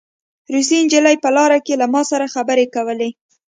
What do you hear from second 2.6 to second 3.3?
کولې